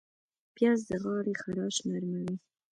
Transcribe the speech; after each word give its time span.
پیاز 0.55 0.79
د 0.89 0.91
غاړې 1.03 1.33
خراش 1.41 1.75
نرموي 1.89 2.35